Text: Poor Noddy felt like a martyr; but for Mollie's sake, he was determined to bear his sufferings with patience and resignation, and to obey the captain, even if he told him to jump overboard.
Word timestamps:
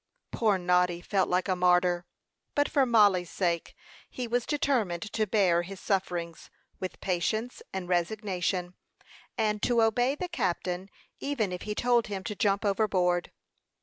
Poor 0.31 0.57
Noddy 0.57 0.99
felt 0.99 1.29
like 1.29 1.47
a 1.47 1.55
martyr; 1.55 2.07
but 2.55 2.67
for 2.67 2.87
Mollie's 2.87 3.29
sake, 3.29 3.75
he 4.09 4.27
was 4.27 4.47
determined 4.47 5.03
to 5.13 5.27
bear 5.27 5.61
his 5.61 5.79
sufferings 5.79 6.49
with 6.79 6.99
patience 7.01 7.61
and 7.71 7.87
resignation, 7.87 8.73
and 9.37 9.61
to 9.61 9.83
obey 9.83 10.15
the 10.15 10.27
captain, 10.27 10.89
even 11.19 11.51
if 11.51 11.61
he 11.61 11.75
told 11.75 12.07
him 12.07 12.23
to 12.23 12.33
jump 12.35 12.65
overboard. 12.65 13.31